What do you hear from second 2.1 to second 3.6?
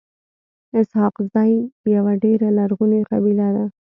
ډيره لرغوني قبیله